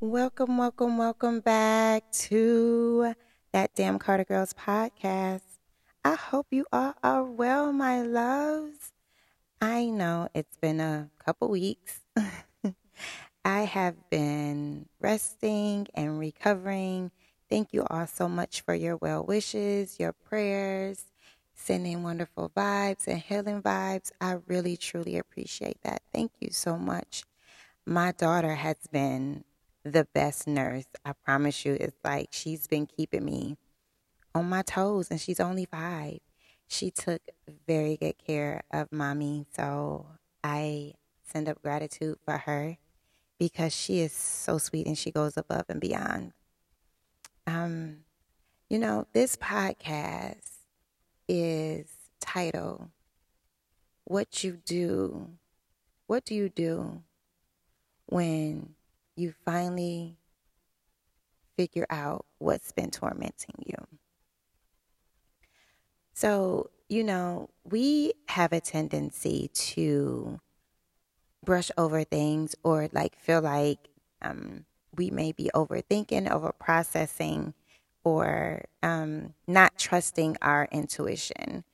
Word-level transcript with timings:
Welcome, 0.00 0.58
welcome, 0.58 0.98
welcome 0.98 1.40
back 1.40 2.10
to 2.28 3.14
that 3.52 3.74
Damn 3.74 3.98
Carter 3.98 4.24
Girls 4.24 4.52
podcast. 4.52 5.40
I 6.04 6.14
hope 6.14 6.48
you 6.50 6.66
all 6.70 6.94
are 7.02 7.24
well, 7.24 7.72
my 7.72 8.02
loves. 8.02 8.92
I 9.60 9.86
know 9.86 10.28
it's 10.34 10.56
been 10.58 10.80
a 10.80 11.08
couple 11.18 11.48
weeks. 11.48 12.00
I 13.44 13.60
have 13.62 14.10
been 14.10 14.86
resting 15.00 15.86
and 15.94 16.18
recovering. 16.18 17.10
Thank 17.48 17.72
you 17.72 17.84
all 17.88 18.06
so 18.06 18.28
much 18.28 18.60
for 18.60 18.74
your 18.74 18.96
well 18.98 19.24
wishes, 19.24 19.98
your 19.98 20.12
prayers, 20.12 21.06
sending 21.54 22.02
wonderful 22.02 22.50
vibes 22.54 23.06
and 23.06 23.20
healing 23.20 23.62
vibes. 23.62 24.12
I 24.20 24.38
really, 24.46 24.76
truly 24.76 25.16
appreciate 25.16 25.78
that. 25.84 26.02
Thank 26.12 26.32
you 26.40 26.50
so 26.50 26.76
much. 26.76 27.24
My 27.86 28.12
daughter 28.12 28.56
has 28.56 28.76
been 28.92 29.44
the 29.92 30.06
best 30.12 30.46
nurse. 30.46 30.86
I 31.04 31.12
promise 31.12 31.64
you. 31.64 31.76
It's 31.78 31.96
like 32.04 32.28
she's 32.32 32.66
been 32.66 32.86
keeping 32.86 33.24
me 33.24 33.56
on 34.34 34.48
my 34.48 34.62
toes, 34.62 35.10
and 35.10 35.20
she's 35.20 35.40
only 35.40 35.64
five. 35.64 36.18
She 36.68 36.90
took 36.90 37.22
very 37.66 37.96
good 37.96 38.18
care 38.18 38.62
of 38.72 38.90
mommy. 38.90 39.46
So 39.54 40.06
I 40.42 40.94
send 41.22 41.48
up 41.48 41.62
gratitude 41.62 42.18
for 42.24 42.38
her 42.38 42.76
because 43.38 43.74
she 43.74 44.00
is 44.00 44.12
so 44.12 44.58
sweet 44.58 44.86
and 44.86 44.98
she 44.98 45.10
goes 45.10 45.36
above 45.36 45.66
and 45.68 45.80
beyond. 45.80 46.32
Um, 47.46 47.98
you 48.68 48.78
know, 48.78 49.06
this 49.12 49.36
podcast 49.36 50.50
is 51.28 51.86
titled 52.20 52.88
What 54.04 54.42
You 54.42 54.58
Do. 54.64 55.30
What 56.08 56.24
do 56.24 56.34
you 56.34 56.48
do 56.48 57.02
when 58.06 58.75
you 59.16 59.34
finally 59.44 60.18
figure 61.56 61.86
out 61.90 62.26
what's 62.38 62.72
been 62.72 62.90
tormenting 62.90 63.54
you? 63.64 63.86
So, 66.12 66.70
you 66.88 67.02
know, 67.02 67.50
we 67.64 68.12
have 68.28 68.52
a 68.52 68.60
tendency 68.60 69.48
to 69.54 70.40
brush 71.44 71.70
over 71.76 72.04
things 72.04 72.54
or 72.62 72.88
like 72.92 73.16
feel 73.18 73.40
like 73.40 73.78
um, 74.22 74.64
we 74.96 75.10
may 75.10 75.32
be 75.32 75.50
overthinking, 75.54 76.30
over 76.30 76.52
processing, 76.52 77.54
or 78.04 78.64
um, 78.82 79.34
not 79.46 79.78
trusting 79.78 80.36
our 80.40 80.68
intuition, 80.70 81.64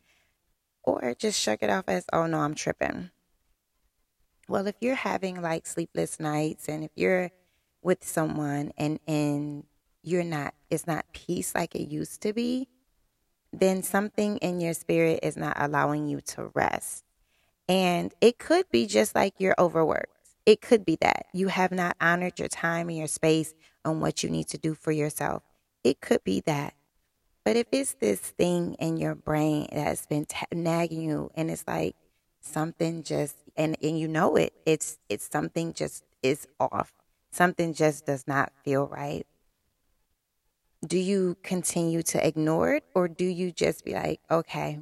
or 0.83 1.15
just 1.15 1.41
shrug 1.41 1.59
it 1.63 1.71
off 1.71 1.85
as, 1.89 2.05
oh 2.13 2.27
no, 2.27 2.41
I'm 2.41 2.55
tripping. 2.55 3.11
Well, 4.49 4.67
if 4.67 4.77
you're 4.81 4.95
having 4.95 5.41
like 5.41 5.67
sleepless 5.67 6.19
nights 6.19 6.69
and 6.69 6.85
if 6.85 6.91
you're 6.97 7.31
with 7.83 8.05
someone 8.05 8.73
and, 8.77 8.99
and 9.07 9.65
you're 10.03 10.25
not, 10.25 10.55
it's 10.71 10.87
not 10.87 11.07
peace 11.13 11.55
like 11.55 11.75
it 11.75 11.89
used 11.89 12.21
to 12.23 12.33
be, 12.33 12.69
then 13.53 13.83
something 13.83 14.39
in 14.39 14.61
your 14.61 14.75
spirit 14.75 15.21
is 15.23 15.37
not 15.37 15.57
allowing 15.59 16.09
you 16.09 16.21
to 16.21 16.51
rest. 16.55 17.05
And 17.69 18.13
it 18.21 18.39
could 18.39 18.69
be 18.71 18.87
just 18.87 19.15
like 19.15 19.35
you're 19.39 19.55
overworked. 19.59 20.09
It 20.45 20.61
could 20.61 20.85
be 20.85 20.97
that 21.01 21.27
you 21.33 21.49
have 21.49 21.71
not 21.71 21.97
honored 22.01 22.39
your 22.39 22.49
time 22.49 22.89
and 22.89 22.99
your 22.99 23.07
space 23.07 23.55
on 23.85 24.01
what 24.01 24.23
you 24.23 24.31
need 24.31 24.49
to 24.49 24.59
do 24.59 24.75
for 24.75 24.91
yourself. 24.91 25.43
It 25.85 26.01
could 26.01 26.25
be 26.25 26.41
that. 26.47 26.75
But 27.45 27.57
if 27.57 27.67
it's 27.73 27.95
this 27.95 28.21
thing 28.21 28.75
in 28.75 28.97
your 28.97 29.15
brain 29.15 29.69
that's 29.73 30.07
been 30.07 30.27
t- 30.27 30.47
nagging 30.53 31.03
you 31.03 31.31
and 31.35 31.51
it's 31.51 31.65
like 31.67 31.97
something 32.41 33.03
just 33.03 33.37
and 33.57 33.77
and 33.83 33.99
you 33.99 34.09
know 34.09 34.37
it, 34.37 34.53
it's 34.67 34.99
it's 35.09 35.29
something 35.31 35.73
just 35.73 36.05
is 36.23 36.47
off. 36.61 36.93
Something 37.31 37.73
just 37.75 38.07
does 38.07 38.27
not 38.27 38.53
feel 38.65 38.87
right 38.87 39.27
do 40.87 40.99
you 40.99 41.37
continue 41.43 42.03
to 42.03 42.27
ignore 42.27 42.75
it 42.75 42.85
or 42.95 43.07
do 43.07 43.25
you 43.25 43.53
just 43.53 43.85
be 43.85 43.95
like, 43.95 44.21
okay, 44.31 44.81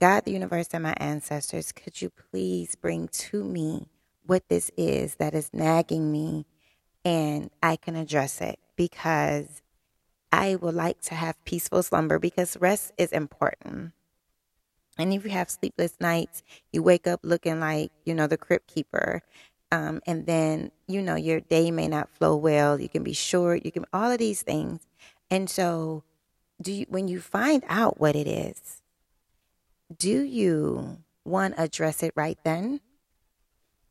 God, 0.00 0.24
the 0.24 0.32
universe, 0.32 0.68
and 0.72 0.82
my 0.82 0.94
ancestors, 0.96 1.70
could 1.70 2.02
you 2.02 2.10
please 2.10 2.74
bring 2.74 3.08
to 3.08 3.44
me 3.44 3.88
what 4.26 4.48
this 4.48 4.70
is 4.76 5.16
that 5.16 5.34
is 5.34 5.50
nagging 5.52 6.10
me 6.10 6.46
and 7.04 7.50
I 7.62 7.76
can 7.76 7.94
address 7.94 8.40
it 8.40 8.58
because 8.76 9.62
I 10.32 10.56
would 10.56 10.74
like 10.74 11.00
to 11.02 11.14
have 11.14 11.42
peaceful 11.44 11.82
slumber 11.82 12.18
because 12.18 12.56
rest 12.56 12.92
is 12.98 13.12
important. 13.12 13.92
And 14.98 15.12
if 15.12 15.24
you 15.24 15.30
have 15.30 15.50
sleepless 15.50 15.96
nights, 16.00 16.42
you 16.72 16.82
wake 16.82 17.06
up 17.06 17.20
looking 17.22 17.60
like, 17.60 17.90
you 18.04 18.14
know, 18.14 18.26
the 18.26 18.36
crypt 18.36 18.68
keeper. 18.68 19.22
Um, 19.72 20.00
and 20.06 20.26
then, 20.26 20.70
you 20.86 21.02
know, 21.02 21.16
your 21.16 21.40
day 21.40 21.70
may 21.70 21.88
not 21.88 22.10
flow 22.10 22.36
well. 22.36 22.80
You 22.80 22.88
can 22.88 23.02
be 23.02 23.12
short. 23.12 23.64
You 23.64 23.72
can, 23.72 23.84
all 23.92 24.10
of 24.10 24.18
these 24.18 24.42
things. 24.42 24.86
And 25.30 25.50
so, 25.50 26.04
do 26.62 26.72
you, 26.72 26.86
when 26.88 27.08
you 27.08 27.20
find 27.20 27.64
out 27.68 27.98
what 27.98 28.14
it 28.14 28.28
is, 28.28 28.82
do 29.96 30.22
you 30.22 30.98
one 31.24 31.54
address 31.56 32.02
it 32.02 32.12
right 32.14 32.38
then? 32.44 32.80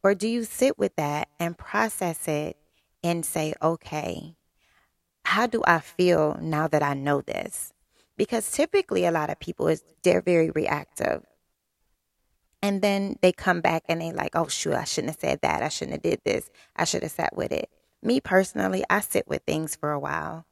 Or 0.03 0.15
do 0.15 0.27
you 0.27 0.43
sit 0.43 0.77
with 0.77 0.95
that 0.95 1.29
and 1.39 1.57
process 1.57 2.27
it 2.27 2.57
and 3.03 3.25
say, 3.25 3.53
okay, 3.61 4.35
how 5.25 5.47
do 5.47 5.61
I 5.65 5.79
feel 5.79 6.37
now 6.41 6.67
that 6.67 6.83
I 6.83 6.93
know 6.93 7.21
this? 7.21 7.72
Because 8.17 8.51
typically 8.51 9.05
a 9.05 9.11
lot 9.11 9.29
of 9.29 9.39
people 9.39 9.67
is 9.67 9.83
they're 10.03 10.21
very 10.21 10.51
reactive. 10.51 11.23
And 12.61 12.81
then 12.81 13.17
they 13.21 13.31
come 13.31 13.59
back 13.59 13.83
and 13.89 14.01
they 14.01 14.11
like, 14.11 14.35
oh 14.35 14.47
shoot, 14.47 14.73
I 14.73 14.85
shouldn't 14.85 15.11
have 15.11 15.19
said 15.19 15.41
that. 15.41 15.63
I 15.63 15.69
shouldn't 15.69 15.93
have 15.95 16.03
did 16.03 16.21
this. 16.23 16.49
I 16.75 16.85
should 16.85 17.03
have 17.03 17.11
sat 17.11 17.35
with 17.35 17.51
it. 17.51 17.69
Me 18.01 18.21
personally, 18.21 18.83
I 18.89 19.01
sit 19.01 19.27
with 19.27 19.41
things 19.43 19.75
for 19.75 19.91
a 19.91 19.99
while 19.99 20.45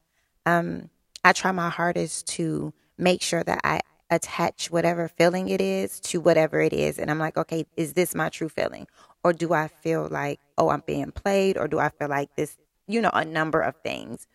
um, 0.45 0.89
I 1.23 1.33
try 1.33 1.51
my 1.51 1.69
hardest 1.69 2.27
to 2.29 2.73
make 2.97 3.21
sure 3.21 3.43
that 3.43 3.61
I 3.63 3.81
attach 4.09 4.71
whatever 4.71 5.07
feeling 5.07 5.49
it 5.49 5.61
is 5.61 5.99
to 6.01 6.19
whatever 6.19 6.59
it 6.59 6.73
is. 6.73 6.99
And 6.99 7.09
I'm 7.09 7.19
like, 7.19 7.37
okay, 7.37 7.65
is 7.77 7.93
this 7.93 8.13
my 8.15 8.29
true 8.29 8.49
feeling? 8.49 8.87
Or 9.23 9.33
do 9.33 9.53
I 9.53 9.67
feel 9.67 10.07
like, 10.09 10.39
oh, 10.57 10.69
I'm 10.69 10.83
being 10.85 11.11
played? 11.11 11.57
Or 11.57 11.67
do 11.67 11.79
I 11.79 11.89
feel 11.89 12.09
like 12.09 12.35
this, 12.35 12.57
you 12.87 13.01
know, 13.01 13.11
a 13.13 13.23
number 13.23 13.61
of 13.61 13.75
things? 13.77 14.27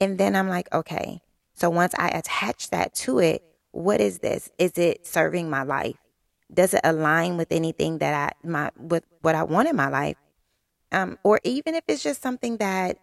And 0.00 0.18
then 0.18 0.36
I'm 0.36 0.48
like, 0.48 0.72
okay, 0.72 1.20
so 1.58 1.70
once 1.70 1.94
I 1.98 2.08
attach 2.08 2.70
that 2.70 2.94
to 2.96 3.18
it, 3.18 3.42
what 3.72 4.00
is 4.00 4.18
this? 4.20 4.50
Is 4.58 4.72
it 4.78 5.06
serving 5.06 5.50
my 5.50 5.62
life? 5.62 5.96
Does 6.52 6.72
it 6.74 6.80
align 6.84 7.36
with 7.36 7.52
anything 7.52 7.98
that 7.98 8.14
I, 8.44 8.48
my, 8.48 8.70
with 8.76 9.04
what 9.20 9.34
I 9.34 9.42
want 9.42 9.68
in 9.68 9.76
my 9.76 9.88
life? 9.88 10.16
Um, 10.90 11.18
or 11.22 11.40
even 11.44 11.74
if 11.74 11.84
it's 11.86 12.02
just 12.02 12.22
something 12.22 12.56
that 12.56 12.98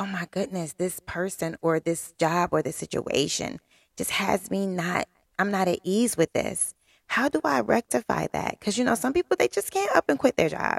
oh 0.00 0.06
my 0.06 0.26
goodness, 0.30 0.72
this 0.72 0.98
person 1.04 1.56
or 1.60 1.78
this 1.78 2.12
job 2.18 2.48
or 2.52 2.62
this 2.62 2.76
situation 2.76 3.60
just 3.98 4.12
has 4.12 4.50
me 4.50 4.66
not, 4.66 5.06
I'm 5.38 5.50
not 5.50 5.68
at 5.68 5.78
ease 5.84 6.16
with 6.16 6.32
this. 6.32 6.74
How 7.06 7.28
do 7.28 7.40
I 7.44 7.60
rectify 7.60 8.28
that? 8.32 8.58
Because, 8.58 8.78
you 8.78 8.84
know, 8.84 8.94
some 8.94 9.12
people, 9.12 9.36
they 9.38 9.48
just 9.48 9.70
can't 9.70 9.94
up 9.94 10.08
and 10.08 10.18
quit 10.18 10.36
their 10.36 10.48
job. 10.48 10.78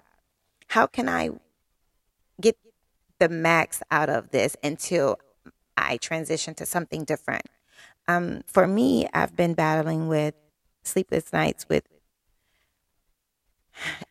How 0.70 0.88
can 0.88 1.08
I 1.08 1.30
get 2.42 2.58
the 3.20 3.30
max 3.30 3.84
out 3.92 4.10
of 4.10 4.32
this 4.32 4.58
until 4.64 5.20
I 5.82 5.98
transition 5.98 6.54
to 6.56 6.66
something 6.66 7.04
different? 7.04 7.46
Um, 8.08 8.42
for 8.48 8.68
me, 8.68 9.08
I've 9.14 9.36
been 9.36 9.54
battling 9.54 10.08
with 10.08 10.36
sleepless 10.84 11.32
nights 11.32 11.66
with, 11.70 11.84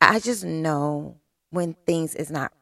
I 0.00 0.20
just 0.20 0.44
know 0.44 1.16
when 1.50 1.74
things 1.86 2.14
is 2.14 2.30
not, 2.30 2.52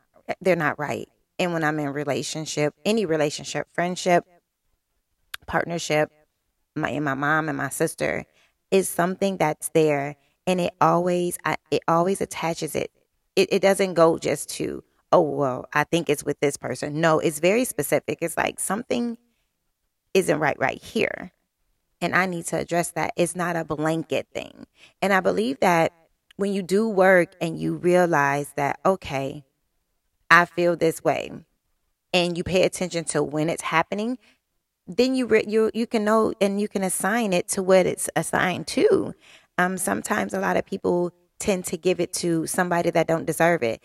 they're 0.41 0.57
not 0.57 0.79
right 0.79 1.09
and 1.39 1.53
when 1.53 1.65
I'm 1.65 1.79
in 1.79 1.93
relationship, 1.93 2.75
any 2.85 3.07
relationship, 3.07 3.69
friendship, 3.73 4.25
partnership, 5.47 6.11
my 6.75 6.91
and 6.91 7.05
my 7.05 7.15
mom 7.15 7.49
and 7.49 7.59
my 7.59 7.69
sister 7.69 8.25
is 8.71 8.89
something 8.89 9.37
that's 9.37 9.71
there 9.71 10.17
and 10.47 10.61
it 10.61 10.75
always 10.81 11.39
I, 11.45 11.57
it 11.71 11.83
always 11.89 12.21
attaches 12.21 12.75
it. 12.75 12.91
it 13.37 13.49
it 13.53 13.63
doesn't 13.63 13.95
go 13.95 14.19
just 14.19 14.49
to 14.51 14.85
oh 15.13 15.21
well 15.21 15.67
i 15.73 15.85
think 15.85 16.09
it's 16.09 16.25
with 16.25 16.41
this 16.41 16.57
person. 16.57 17.01
No 17.01 17.19
it's 17.19 17.41
very 17.41 17.65
specific. 17.65 18.19
It's 18.21 18.37
like 18.37 18.60
something 18.60 19.19
isn't 20.15 20.39
right 20.39 20.59
right 20.59 20.83
here. 20.83 21.33
And 22.01 22.15
i 22.15 22.27
need 22.27 22.47
to 22.47 22.59
address 22.59 22.91
that. 22.93 23.13
It's 23.16 23.37
not 23.37 23.57
a 23.57 23.65
blanket 23.65 24.28
thing. 24.33 24.66
And 25.03 25.13
i 25.13 25.21
believe 25.21 25.60
that 25.60 25.93
when 26.37 26.53
you 26.53 26.63
do 26.63 26.89
work 26.89 27.34
and 27.41 27.59
you 27.59 27.77
realize 27.77 28.53
that 28.57 28.81
okay 28.87 29.45
I 30.31 30.45
feel 30.45 30.77
this 30.77 31.03
way, 31.03 31.31
and 32.13 32.37
you 32.37 32.45
pay 32.45 32.63
attention 32.65 33.04
to 33.07 33.22
when 33.22 33.49
it's 33.49 33.63
happening, 33.63 34.19
then 34.87 35.15
you 35.15 35.27
re- 35.27 35.45
you 35.47 35.71
you 35.75 35.87
can 35.87 36.04
know 36.04 36.33
and 36.41 36.61
you 36.61 36.69
can 36.69 36.83
assign 36.83 37.33
it 37.33 37.49
to 37.49 37.63
what 37.63 37.87
it's 37.87 38.09
assigned 38.16 38.66
to. 38.69 39.15
Um, 39.59 39.77
sometimes 39.77 40.34
a 40.34 40.41
lot 40.41 40.57
of 40.57 40.65
people 40.65 41.13
tend 41.39 41.65
to 41.66 41.77
give 41.77 42.01
it 42.01 42.13
to 42.13 42.47
somebody 42.47 42.91
that 42.91 43.07
don't 43.07 43.27
deserve 43.27 43.63
it. 43.63 43.83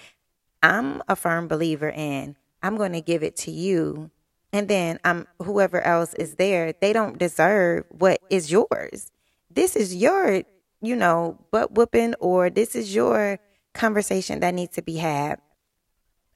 I'm 0.63 1.03
a 1.07 1.15
firm 1.15 1.47
believer 1.47 1.89
in 1.89 2.35
I'm 2.63 2.77
going 2.77 2.93
to 2.93 3.01
give 3.01 3.21
it 3.23 3.35
to 3.37 3.51
you, 3.51 4.09
and 4.51 4.67
then 4.67 4.99
um 5.03 5.27
whoever 5.41 5.81
else 5.81 6.15
is 6.15 6.35
there, 6.35 6.73
they 6.81 6.93
don't 6.93 7.19
deserve 7.19 7.85
what 7.89 8.19
is 8.31 8.51
yours. 8.51 9.11
This 9.51 9.75
is 9.75 9.95
your 9.95 10.43
you 10.81 10.95
know 10.95 11.37
butt 11.51 11.73
whooping, 11.75 12.15
or 12.19 12.49
this 12.49 12.75
is 12.75 12.95
your 12.95 13.37
conversation 13.75 14.39
that 14.39 14.55
needs 14.55 14.75
to 14.75 14.81
be 14.81 14.97
had 14.97 15.39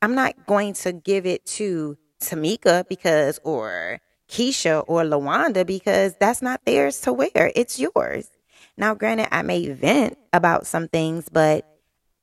I'm 0.01 0.15
not 0.15 0.45
going 0.45 0.73
to 0.73 0.93
give 0.93 1.25
it 1.25 1.45
to 1.57 1.97
Tamika 2.21 2.87
because, 2.87 3.39
or 3.43 3.99
Keisha 4.29 4.83
or 4.87 5.03
Lawanda 5.03 5.65
because 5.65 6.15
that's 6.19 6.41
not 6.41 6.65
theirs 6.65 7.01
to 7.01 7.13
wear. 7.13 7.51
It's 7.55 7.79
yours. 7.79 8.29
Now, 8.77 8.93
granted, 8.93 9.27
I 9.31 9.41
may 9.41 9.69
vent 9.69 10.17
about 10.33 10.67
some 10.67 10.87
things, 10.87 11.29
but 11.29 11.65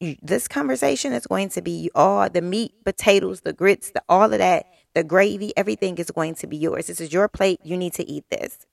this 0.01 0.49
conversation 0.49 1.13
is 1.13 1.27
going 1.27 1.49
to 1.51 1.63
be 1.63 1.91
all 1.95 2.29
the 2.29 2.43
meat, 2.43 2.73
potatoes, 2.85 3.43
the 3.43 3.53
grits, 3.53 3.91
the 3.91 4.03
all 4.09 4.33
of 4.33 4.39
that, 4.39 4.67
the 4.95 5.05
gravy, 5.05 5.53
everything 5.57 5.99
is 5.99 6.11
going 6.11 6.35
to 6.37 6.47
be 6.47 6.57
yours. 6.57 6.87
This 6.87 7.01
is 7.01 7.13
your 7.13 7.29
plate. 7.29 7.61
You 7.65 7.77
need 7.77 7.95
to 7.95 8.09
eat 8.09 8.25
this. 8.31 8.67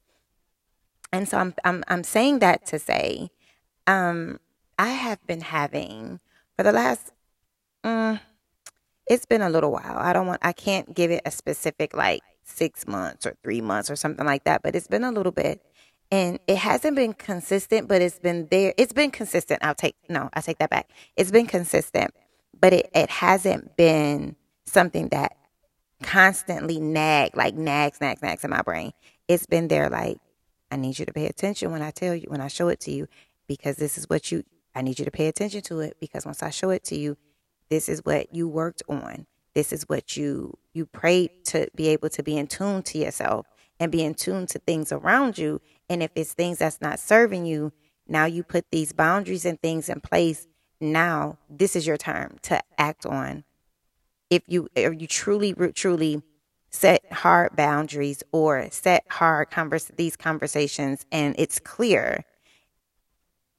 And 1.13 1.27
so 1.27 1.37
I'm 1.37 1.53
I'm 1.63 1.83
I'm 1.87 2.03
saying 2.03 2.39
that 2.39 2.65
to 2.67 2.79
say, 2.79 3.29
um, 3.87 4.39
I 4.79 4.89
have 4.89 5.25
been 5.27 5.41
having 5.41 6.19
for 6.55 6.63
the 6.63 6.71
last, 6.71 7.11
um, 7.83 8.19
it's 9.07 9.25
been 9.25 9.41
a 9.41 9.49
little 9.49 9.71
while. 9.71 9.97
I 9.97 10.13
don't 10.13 10.27
want 10.27 10.39
I 10.43 10.53
can't 10.53 10.93
give 10.93 11.11
it 11.11 11.21
a 11.25 11.31
specific 11.31 11.95
like 11.95 12.21
six 12.43 12.87
months 12.87 13.25
or 13.25 13.35
three 13.43 13.61
months 13.61 13.89
or 13.89 13.95
something 13.95 14.25
like 14.25 14.43
that, 14.45 14.61
but 14.63 14.75
it's 14.75 14.87
been 14.87 15.03
a 15.03 15.11
little 15.11 15.31
bit 15.31 15.61
and 16.11 16.39
it 16.47 16.57
hasn't 16.57 16.95
been 16.95 17.13
consistent, 17.13 17.87
but 17.87 18.01
it's 18.01 18.19
been 18.19 18.47
there. 18.51 18.73
It's 18.77 18.93
been 18.93 19.11
consistent. 19.11 19.63
I'll 19.63 19.75
take 19.75 19.95
no, 20.09 20.29
I 20.33 20.41
take 20.41 20.59
that 20.59 20.69
back. 20.69 20.89
It's 21.15 21.31
been 21.31 21.47
consistent, 21.47 22.13
but 22.59 22.73
it, 22.73 22.89
it 22.93 23.09
hasn't 23.09 23.77
been 23.77 24.35
something 24.65 25.09
that 25.09 25.37
constantly 26.03 26.79
nag, 26.79 27.35
like 27.35 27.55
nags, 27.55 28.01
nags, 28.01 28.21
nags 28.21 28.43
in 28.43 28.49
my 28.49 28.61
brain. 28.61 28.91
It's 29.27 29.45
been 29.45 29.67
there 29.67 29.89
like, 29.89 30.17
I 30.71 30.75
need 30.75 30.99
you 30.99 31.05
to 31.05 31.13
pay 31.13 31.27
attention 31.27 31.71
when 31.71 31.81
I 31.81 31.91
tell 31.91 32.15
you, 32.15 32.27
when 32.29 32.41
I 32.41 32.47
show 32.47 32.67
it 32.69 32.79
to 32.81 32.91
you, 32.91 33.07
because 33.47 33.77
this 33.77 33.97
is 33.97 34.09
what 34.09 34.31
you 34.31 34.43
I 34.73 34.81
need 34.81 34.99
you 34.99 35.05
to 35.05 35.11
pay 35.11 35.27
attention 35.27 35.61
to 35.63 35.81
it 35.81 35.97
because 35.99 36.25
once 36.25 36.41
I 36.41 36.49
show 36.49 36.69
it 36.69 36.83
to 36.85 36.95
you, 36.95 37.17
this 37.69 37.89
is 37.89 38.05
what 38.05 38.33
you 38.33 38.47
worked 38.47 38.83
on. 38.87 39.25
This 39.53 39.73
is 39.73 39.87
what 39.89 40.15
you 40.15 40.57
you 40.73 40.85
prayed 40.85 41.45
to 41.45 41.67
be 41.75 41.89
able 41.89 42.09
to 42.09 42.23
be 42.23 42.37
in 42.37 42.47
tune 42.47 42.83
to 42.83 42.97
yourself 42.97 43.47
and 43.79 43.91
be 43.91 44.03
in 44.03 44.13
tune 44.13 44.45
to 44.47 44.59
things 44.59 44.91
around 44.91 45.37
you. 45.37 45.59
And 45.91 46.01
if 46.01 46.11
it's 46.15 46.31
things 46.31 46.59
that's 46.59 46.79
not 46.79 47.01
serving 47.01 47.45
you, 47.45 47.73
now 48.07 48.23
you 48.23 48.43
put 48.43 48.71
these 48.71 48.93
boundaries 48.93 49.43
and 49.43 49.61
things 49.61 49.89
in 49.89 49.99
place. 49.99 50.47
Now 50.79 51.37
this 51.49 51.75
is 51.75 51.85
your 51.85 51.97
time 51.97 52.37
to 52.43 52.61
act 52.77 53.05
on. 53.05 53.43
If 54.29 54.43
you 54.47 54.69
if 54.73 55.01
you 55.01 55.05
truly 55.05 55.53
truly 55.75 56.23
set 56.69 57.11
hard 57.11 57.57
boundaries 57.57 58.23
or 58.31 58.69
set 58.71 59.03
hard 59.09 59.49
these 59.97 60.15
conversations 60.15 61.05
and 61.11 61.35
it's 61.37 61.59
clear 61.59 62.23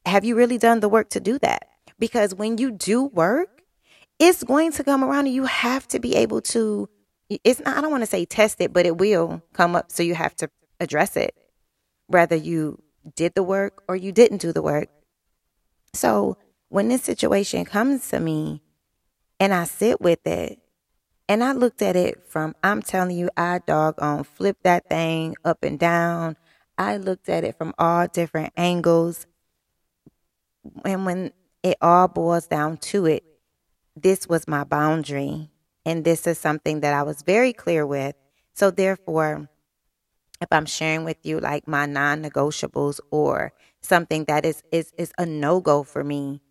have 0.06 0.24
you 0.24 0.34
really 0.34 0.56
done 0.56 0.80
the 0.80 0.88
work 0.88 1.10
to 1.10 1.20
do 1.20 1.38
that 1.40 1.68
because 1.98 2.34
when 2.34 2.56
you 2.56 2.70
do 2.70 3.04
work 3.04 3.62
it's 4.18 4.42
going 4.42 4.72
to 4.72 4.82
come 4.82 5.04
around 5.04 5.26
and 5.26 5.34
you 5.34 5.44
have 5.44 5.86
to 5.86 6.00
be 6.00 6.16
able 6.16 6.40
to 6.40 6.88
it's 7.44 7.60
not, 7.60 7.76
I 7.76 7.80
don't 7.82 7.90
want 7.90 8.02
to 8.02 8.06
say 8.06 8.24
test 8.24 8.60
it, 8.60 8.72
but 8.72 8.86
it 8.86 8.96
will 8.96 9.42
come 9.52 9.76
up. 9.76 9.90
So 9.90 10.02
you 10.02 10.14
have 10.14 10.34
to 10.36 10.50
address 10.80 11.16
it, 11.16 11.34
whether 12.12 12.36
you 12.36 12.82
did 13.16 13.34
the 13.34 13.42
work 13.42 13.82
or 13.88 13.96
you 13.96 14.12
didn't 14.12 14.40
do 14.40 14.52
the 14.52 14.62
work. 14.62 14.88
So 15.94 16.36
when 16.68 16.88
this 16.88 17.02
situation 17.02 17.64
comes 17.64 18.08
to 18.10 18.20
me 18.20 18.62
and 19.40 19.52
I 19.52 19.64
sit 19.64 20.00
with 20.00 20.26
it 20.26 20.58
and 21.28 21.42
I 21.42 21.52
looked 21.52 21.82
at 21.82 21.96
it 21.96 22.26
from, 22.26 22.54
I'm 22.62 22.82
telling 22.82 23.16
you, 23.16 23.30
I 23.36 23.60
doggone 23.66 24.24
flipped 24.24 24.64
that 24.64 24.88
thing 24.88 25.34
up 25.44 25.64
and 25.64 25.78
down. 25.78 26.36
I 26.78 26.96
looked 26.96 27.28
at 27.28 27.44
it 27.44 27.56
from 27.56 27.74
all 27.78 28.06
different 28.06 28.52
angles. 28.56 29.26
And 30.84 31.04
when 31.04 31.32
it 31.62 31.76
all 31.80 32.08
boils 32.08 32.46
down 32.46 32.76
to 32.78 33.06
it, 33.06 33.24
this 33.96 34.28
was 34.28 34.48
my 34.48 34.64
boundary 34.64 35.50
and 35.84 36.04
this 36.04 36.26
is 36.26 36.38
something 36.38 36.80
that 36.80 36.94
I 36.94 37.02
was 37.02 37.22
very 37.22 37.52
clear 37.52 37.86
with. 37.86 38.14
So, 38.54 38.70
therefore, 38.70 39.48
if 40.42 40.48
I'm 40.50 40.66
sharing 40.66 41.04
with 41.04 41.18
you 41.22 41.40
like 41.40 41.66
my 41.66 41.86
non 41.86 42.22
negotiables 42.22 43.00
or 43.10 43.52
something 43.80 44.24
that 44.24 44.44
is, 44.44 44.62
is, 44.72 44.92
is 44.98 45.12
a 45.18 45.26
no 45.26 45.60
go 45.60 45.82
for 45.82 46.04
me, 46.04 46.42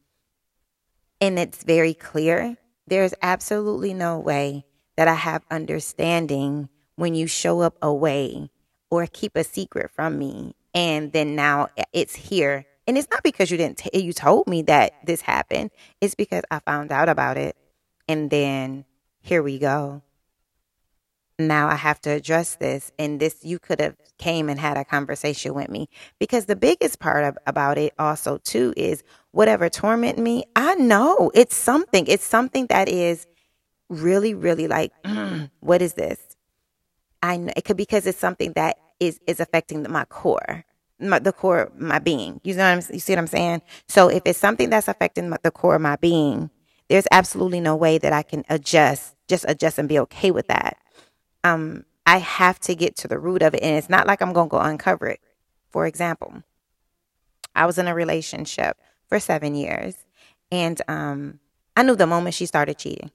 and 1.20 1.38
it's 1.38 1.64
very 1.64 1.94
clear, 1.94 2.58
there's 2.88 3.14
absolutely 3.22 3.94
no 3.94 4.20
way 4.20 4.66
that 4.98 5.08
I 5.08 5.14
have 5.14 5.44
understanding 5.52 6.70
when 6.96 7.16
you 7.16 7.28
show 7.28 7.62
up 7.62 7.78
away 7.82 8.50
or 8.90 9.08
keep 9.08 9.36
a 9.36 9.44
secret 9.44 9.92
from 9.92 10.18
me. 10.18 10.56
And 10.74 11.12
then 11.12 11.36
now 11.36 11.68
it's 11.94 12.16
here. 12.16 12.66
And 12.88 12.98
it's 12.98 13.10
not 13.10 13.24
because 13.24 13.52
you 13.52 13.58
didn't, 13.58 13.78
t- 13.78 14.04
you 14.04 14.14
told 14.14 14.48
me 14.48 14.64
that 14.64 14.94
this 15.06 15.22
happened. 15.22 15.72
It's 16.02 16.16
because 16.16 16.44
I 16.50 16.60
found 16.60 16.92
out 16.92 17.08
about 17.08 17.38
it. 17.38 17.56
And 18.08 18.30
then 18.30 18.86
here 19.22 19.44
we 19.44 19.60
go. 19.60 20.02
Now 21.48 21.70
I 21.70 21.76
have 21.76 22.02
to 22.02 22.12
address 22.12 22.56
this. 22.56 22.92
And 23.00 23.20
this, 23.20 23.38
you 23.44 23.60
could 23.60 23.80
have 23.80 23.96
came 24.18 24.50
and 24.50 24.60
had 24.60 24.78
a 24.78 24.86
conversation 24.86 25.54
with 25.54 25.70
me 25.70 25.90
because 26.20 26.46
the 26.46 26.56
biggest 26.56 27.00
part 27.00 27.24
of, 27.24 27.38
about 27.48 27.78
it 27.78 27.94
also 28.00 28.38
too 28.40 28.74
is 28.78 29.04
whatever 29.32 29.70
torment 29.70 30.18
me. 30.18 30.46
I 30.56 30.76
know 30.76 31.32
it's 31.34 31.56
something. 31.56 32.06
It's 32.08 32.26
something 32.26 32.68
that 32.68 32.90
is 32.90 33.28
really, 33.90 34.34
really 34.34 34.68
like, 34.68 34.92
mm, 35.04 35.50
what 35.60 35.82
is 35.82 35.94
this? 35.94 36.20
I 37.24 37.38
know 37.38 37.54
it 37.56 37.66
could 37.66 37.78
because 37.78 38.08
it's 38.08 38.18
something 38.18 38.54
that 38.54 38.78
is 39.00 39.20
is 39.28 39.40
affecting 39.40 39.86
my 39.90 40.06
core, 40.06 40.66
my, 41.00 41.20
the 41.20 41.32
core 41.34 41.64
of 41.64 41.80
my 41.80 42.00
being. 42.00 42.42
You 42.44 42.56
know, 42.56 42.64
what 42.64 42.86
I'm, 42.90 42.94
you 42.94 43.00
see 43.00 43.14
what 43.14 43.20
I'm 43.20 43.28
saying? 43.28 43.62
So 43.88 44.08
if 44.10 44.24
it's 44.26 44.40
something 44.40 44.70
that's 44.70 44.88
affecting 44.88 45.30
my, 45.30 45.38
the 45.44 45.52
core 45.52 45.76
of 45.76 45.82
my 45.82 45.98
being, 45.98 46.50
there's 46.90 47.08
absolutely 47.12 47.62
no 47.62 47.76
way 47.76 47.98
that 48.00 48.14
I 48.14 48.24
can 48.24 48.44
adjust, 48.50 49.16
just 49.28 49.46
adjust 49.48 49.80
and 49.80 49.88
be 49.90 50.00
okay 50.00 50.32
with 50.32 50.48
that. 50.48 50.78
Um, 51.44 51.86
I 52.06 52.18
have 52.18 52.60
to 52.62 52.76
get 52.76 52.96
to 52.98 53.08
the 53.08 53.20
root 53.20 53.42
of 53.42 53.54
it. 53.54 53.64
And 53.64 53.78
it's 53.78 53.90
not 53.90 54.08
like 54.08 54.22
I'm 54.22 54.34
going 54.34 54.50
to 54.50 54.52
go 54.52 54.60
uncover 54.60 55.08
it. 55.08 55.22
For 55.70 55.86
example, 55.86 56.44
I 57.56 57.66
was 57.66 57.78
in 57.78 57.88
a 57.88 57.96
relationship 57.96 58.78
for 59.08 59.20
seven 59.20 59.56
years. 59.56 59.96
And 60.52 60.82
um, 60.88 61.40
I 61.76 61.84
knew 61.84 61.96
the 61.96 62.08
moment 62.08 62.36
she 62.36 62.46
started 62.46 62.78
cheating. 62.78 63.12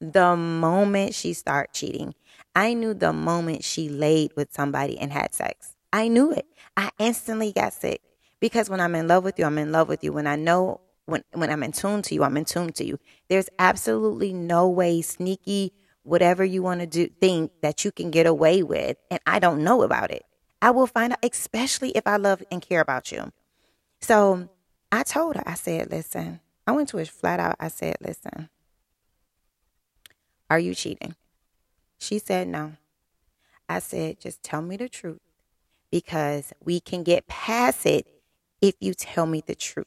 The 0.00 0.36
moment 0.36 1.14
she 1.14 1.32
started 1.32 1.72
cheating. 1.72 2.14
I 2.54 2.74
knew 2.74 2.94
the 2.94 3.12
moment 3.12 3.64
she 3.64 3.88
laid 3.88 4.32
with 4.36 4.52
somebody 4.52 4.98
and 4.98 5.12
had 5.12 5.34
sex. 5.34 5.74
I 5.92 6.08
knew 6.08 6.32
it. 6.32 6.46
I 6.76 6.90
instantly 6.98 7.52
got 7.52 7.72
sick 7.72 8.02
because 8.40 8.68
when 8.68 8.80
I'm 8.80 8.94
in 8.94 9.08
love 9.08 9.24
with 9.24 9.38
you, 9.38 9.46
I'm 9.46 9.58
in 9.58 9.72
love 9.72 9.88
with 9.88 10.04
you. 10.04 10.12
When 10.12 10.26
I 10.26 10.36
know 10.36 10.80
when 11.06 11.22
when 11.32 11.50
I'm 11.50 11.62
in 11.62 11.72
tune 11.72 12.02
to 12.02 12.14
you, 12.14 12.24
I'm 12.24 12.36
in 12.36 12.44
tune 12.44 12.72
to 12.74 12.84
you. 12.84 12.98
There's 13.28 13.48
absolutely 13.58 14.32
no 14.32 14.68
way 14.68 15.00
sneaky 15.02 15.72
whatever 16.06 16.44
you 16.44 16.62
want 16.62 16.80
to 16.80 16.86
do 16.86 17.08
think 17.20 17.52
that 17.62 17.84
you 17.84 17.92
can 17.92 18.10
get 18.10 18.26
away 18.26 18.62
with 18.62 18.96
and 19.10 19.20
I 19.26 19.38
don't 19.38 19.64
know 19.64 19.82
about 19.82 20.10
it. 20.10 20.24
I 20.62 20.70
will 20.70 20.86
find 20.86 21.12
out 21.12 21.18
especially 21.22 21.90
if 21.90 22.06
I 22.06 22.16
love 22.16 22.42
and 22.50 22.62
care 22.62 22.80
about 22.80 23.12
you. 23.12 23.32
So, 24.00 24.48
I 24.92 25.02
told 25.02 25.36
her 25.36 25.42
I 25.46 25.54
said, 25.54 25.90
"Listen, 25.90 26.40
I 26.66 26.72
went 26.72 26.88
to 26.90 26.98
her 26.98 27.04
flat 27.04 27.40
out. 27.40 27.56
I 27.58 27.68
said, 27.68 27.96
"Listen, 28.00 28.48
are 30.48 30.58
you 30.58 30.74
cheating?" 30.74 31.16
She 31.98 32.18
said, 32.18 32.48
"No." 32.48 32.72
I 33.68 33.80
said, 33.80 34.20
"Just 34.20 34.42
tell 34.42 34.62
me 34.62 34.76
the 34.76 34.88
truth 34.88 35.20
because 35.90 36.52
we 36.64 36.80
can 36.80 37.02
get 37.02 37.26
past 37.26 37.84
it 37.84 38.06
if 38.60 38.74
you 38.80 38.94
tell 38.94 39.26
me 39.26 39.42
the 39.44 39.54
truth." 39.54 39.86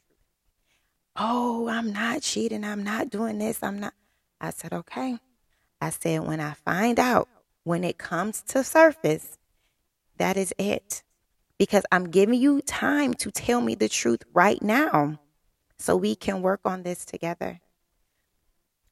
oh, 1.20 1.68
I'm 1.68 1.92
not 1.92 2.22
cheating. 2.22 2.64
I'm 2.64 2.84
not 2.84 3.10
doing 3.10 3.38
this. 3.38 3.62
I'm 3.62 3.80
not. 3.80 3.94
I 4.42 4.52
said, 4.52 4.74
okay. 4.74 5.20
I 5.82 5.90
said, 5.90 6.28
when 6.28 6.40
I 6.40 6.54
find 6.54 7.00
out, 7.00 7.28
when 7.64 7.84
it 7.84 7.98
comes 7.98 8.42
to 8.50 8.64
surface, 8.64 9.38
that 10.18 10.38
is 10.38 10.54
it. 10.58 11.04
Because 11.58 11.86
I'm 11.92 12.10
giving 12.10 12.40
you 12.40 12.62
time 12.62 13.14
to 13.16 13.32
tell 13.32 13.62
me 13.62 13.76
the 13.76 13.90
truth 13.90 14.24
right 14.34 14.62
now 14.62 15.20
so 15.78 15.96
we 15.96 16.16
can 16.16 16.42
work 16.42 16.62
on 16.66 16.84
this 16.84 17.06
together. 17.06 17.60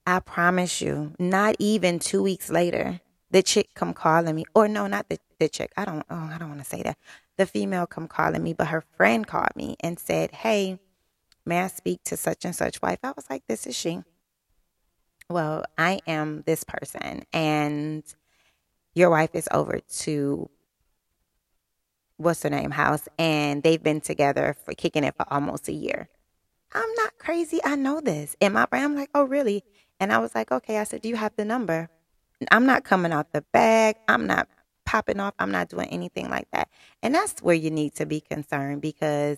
I 0.06 0.20
promise 0.20 0.82
you, 0.82 1.14
not 1.20 1.56
even 1.60 2.00
two 2.00 2.24
weeks 2.24 2.50
later, 2.50 3.02
the 3.32 3.44
chick 3.44 3.70
come 3.74 3.94
calling 3.94 4.36
me. 4.36 4.46
Or 4.54 4.68
no, 4.68 4.88
not 4.88 5.10
the, 5.10 5.20
the 5.40 5.50
chick. 5.50 5.72
I 5.76 5.86
don't 5.86 6.06
oh, 6.10 6.30
I 6.34 6.38
don't 6.38 6.50
want 6.50 6.62
to 6.62 6.66
say 6.66 6.82
that. 6.84 6.98
The 7.38 7.46
female 7.46 7.88
come 7.88 8.08
calling 8.08 8.44
me, 8.44 8.54
but 8.54 8.68
her 8.68 8.84
friend 8.96 9.28
called 9.28 9.56
me 9.56 9.76
and 9.82 10.00
said, 10.00 10.32
Hey, 10.32 10.80
May 11.48 11.62
I 11.62 11.68
speak 11.68 12.04
to 12.04 12.18
such 12.18 12.44
and 12.44 12.54
such 12.54 12.82
wife? 12.82 13.00
I 13.04 13.14
was 13.16 13.26
like, 13.30 13.44
This 13.48 13.66
is 13.66 13.74
she. 13.74 14.02
Well, 15.30 15.66
I 15.78 16.00
am 16.08 16.44
this 16.46 16.64
person, 16.64 17.24
and 17.34 18.04
your 18.96 19.10
wife 19.10 19.32
is 19.34 19.50
over 19.52 19.80
to 19.80 20.50
what's 22.16 22.44
her 22.44 22.50
name 22.50 22.72
house, 22.72 23.08
and 23.20 23.62
they've 23.62 23.82
been 23.82 24.02
together 24.02 24.56
for 24.66 24.74
kicking 24.74 25.04
it 25.04 25.16
for 25.16 25.26
almost 25.32 25.68
a 25.68 25.74
year. 25.74 26.10
I'm 26.74 26.94
not 26.96 27.18
crazy. 27.18 27.60
I 27.64 27.76
know 27.76 28.02
this. 28.02 28.36
In 28.40 28.54
my 28.54 28.66
brain, 28.66 28.84
I'm 28.84 28.96
like, 28.96 29.10
oh, 29.14 29.24
really? 29.24 29.64
And 30.00 30.12
I 30.12 30.20
was 30.20 30.36
like, 30.36 30.52
okay. 30.52 30.78
I 30.78 30.84
said, 30.84 31.02
do 31.02 31.10
you 31.10 31.16
have 31.16 31.36
the 31.36 31.46
number? 31.46 31.90
I'm 32.52 32.66
not 32.66 32.84
coming 32.84 33.12
out 33.12 33.34
the 33.34 33.42
bag. 33.54 33.96
I'm 34.08 34.28
not 34.28 34.48
popping 34.86 35.20
off. 35.20 35.34
I'm 35.40 35.52
not 35.52 35.70
doing 35.70 35.88
anything 35.90 36.30
like 36.30 36.48
that. 36.52 36.70
And 37.02 37.14
that's 37.14 37.42
where 37.42 37.56
you 37.56 37.72
need 37.72 37.96
to 37.96 38.06
be 38.06 38.22
concerned 38.22 38.82
because 38.82 39.38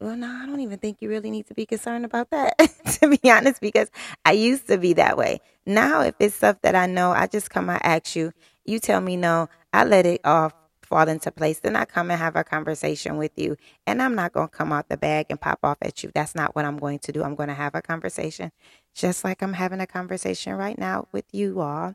well, 0.00 0.16
no, 0.16 0.26
I 0.28 0.46
don't 0.46 0.60
even 0.60 0.78
think 0.78 0.98
you 1.00 1.08
really 1.08 1.30
need 1.30 1.46
to 1.48 1.54
be 1.54 1.66
concerned 1.66 2.04
about 2.04 2.30
that, 2.30 2.58
to 3.00 3.08
be 3.08 3.30
honest, 3.30 3.60
because 3.60 3.90
I 4.24 4.32
used 4.32 4.66
to 4.68 4.78
be 4.78 4.94
that 4.94 5.16
way. 5.16 5.40
Now, 5.66 6.02
if 6.02 6.14
it's 6.18 6.36
stuff 6.36 6.60
that 6.62 6.74
I 6.74 6.86
know, 6.86 7.12
I 7.12 7.26
just 7.26 7.50
come, 7.50 7.70
I 7.70 7.80
ask 7.82 8.16
you, 8.16 8.32
you 8.64 8.78
tell 8.78 9.00
me 9.00 9.16
no, 9.16 9.48
I 9.72 9.84
let 9.84 10.06
it 10.06 10.20
off 10.24 10.52
fall 10.84 11.08
into 11.08 11.30
place. 11.30 11.60
Then 11.60 11.76
I 11.76 11.84
come 11.84 12.10
and 12.10 12.20
have 12.20 12.36
a 12.36 12.44
conversation 12.44 13.16
with 13.16 13.32
you. 13.36 13.56
And 13.86 14.00
I'm 14.02 14.14
not 14.14 14.32
going 14.32 14.48
to 14.48 14.56
come 14.56 14.72
out 14.72 14.88
the 14.88 14.96
bag 14.96 15.26
and 15.30 15.40
pop 15.40 15.58
off 15.62 15.78
at 15.82 16.02
you. 16.02 16.10
That's 16.14 16.34
not 16.34 16.54
what 16.54 16.64
I'm 16.64 16.78
going 16.78 16.98
to 17.00 17.12
do. 17.12 17.24
I'm 17.24 17.34
going 17.34 17.48
to 17.48 17.54
have 17.54 17.74
a 17.74 17.82
conversation 17.82 18.52
just 18.94 19.24
like 19.24 19.42
I'm 19.42 19.54
having 19.54 19.80
a 19.80 19.86
conversation 19.86 20.54
right 20.54 20.78
now 20.78 21.08
with 21.12 21.24
you 21.32 21.60
all. 21.60 21.94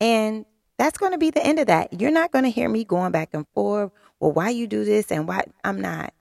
And 0.00 0.44
that's 0.78 0.98
going 0.98 1.12
to 1.12 1.18
be 1.18 1.30
the 1.30 1.44
end 1.44 1.58
of 1.60 1.68
that. 1.68 2.00
You're 2.00 2.10
not 2.10 2.32
going 2.32 2.44
to 2.44 2.50
hear 2.50 2.68
me 2.68 2.84
going 2.84 3.12
back 3.12 3.30
and 3.32 3.46
forth. 3.54 3.92
Well, 4.18 4.32
why 4.32 4.50
you 4.50 4.66
do 4.66 4.84
this 4.84 5.12
and 5.12 5.28
why 5.28 5.44
I'm 5.62 5.80
not. 5.80 6.12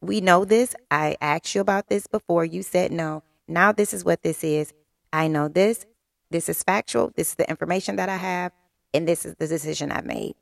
We 0.00 0.20
know 0.20 0.44
this. 0.44 0.74
I 0.90 1.16
asked 1.20 1.54
you 1.54 1.60
about 1.60 1.88
this 1.88 2.06
before. 2.06 2.44
You 2.44 2.62
said 2.62 2.92
no. 2.92 3.22
Now 3.48 3.72
this 3.72 3.94
is 3.94 4.04
what 4.04 4.22
this 4.22 4.44
is. 4.44 4.72
I 5.12 5.28
know 5.28 5.48
this. 5.48 5.86
This 6.30 6.48
is 6.48 6.62
factual. 6.62 7.12
This 7.16 7.30
is 7.30 7.34
the 7.36 7.48
information 7.48 7.96
that 7.96 8.08
I 8.08 8.16
have. 8.16 8.52
And 8.92 9.06
this 9.06 9.24
is 9.24 9.34
the 9.36 9.46
decision 9.46 9.92
I 9.92 10.02
made. 10.02 10.34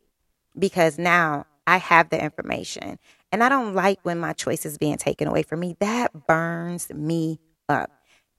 Because 0.58 0.98
now 0.98 1.46
I 1.66 1.78
have 1.78 2.10
the 2.10 2.22
information. 2.22 2.98
And 3.32 3.42
I 3.42 3.48
don't 3.48 3.74
like 3.74 3.98
when 4.02 4.18
my 4.18 4.32
choice 4.32 4.64
is 4.64 4.78
being 4.78 4.96
taken 4.96 5.28
away 5.28 5.42
from 5.42 5.60
me. 5.60 5.76
That 5.80 6.26
burns 6.26 6.92
me 6.92 7.40
up. 7.68 7.90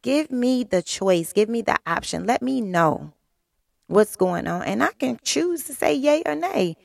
Give 0.02 0.32
me 0.32 0.64
the 0.64 0.82
choice. 0.82 1.34
Give 1.34 1.50
me 1.50 1.62
the 1.62 1.78
option. 1.86 2.26
Let 2.26 2.42
me 2.42 2.62
know 2.62 3.14
what's 3.88 4.16
going 4.16 4.48
on. 4.48 4.64
And 4.64 4.84
I 4.84 4.92
can 4.92 5.20
choose 5.24 5.64
to 5.66 5.74
say 5.74 5.94
yay 5.94 6.24
or 6.26 6.36
nay. 6.36 6.78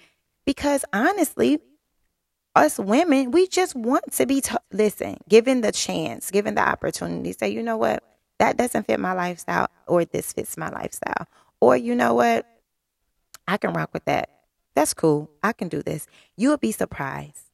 Because 0.45 0.85
honestly, 0.93 1.61
us 2.55 2.79
women, 2.79 3.31
we 3.31 3.47
just 3.47 3.75
want 3.75 4.13
to 4.13 4.27
be, 4.27 4.41
t- 4.41 4.57
listen, 4.73 5.19
given 5.29 5.61
the 5.61 5.73
chance, 5.73 6.31
given 6.31 6.55
the 6.55 6.69
opportunity, 6.69 7.33
say, 7.33 7.49
you 7.49 7.63
know 7.63 7.77
what, 7.77 8.03
that 8.39 8.57
doesn't 8.57 8.87
fit 8.87 9.01
my 9.01 9.13
lifestyle, 9.13 9.69
or 9.87 10.05
this 10.05 10.33
fits 10.33 10.57
my 10.57 10.71
lifestyle. 10.71 11.27
Or, 11.61 11.77
you 11.77 11.95
know 11.95 12.15
what, 12.15 12.47
I 13.47 13.57
can 13.57 13.73
rock 13.73 13.91
with 13.93 14.05
that. 14.07 14.31
That's 14.75 14.95
cool. 14.95 15.31
I 15.43 15.53
can 15.53 15.69
do 15.69 15.83
this. 15.83 16.07
You 16.37 16.51
will 16.51 16.57
be 16.57 16.73
surprised. 16.73 17.45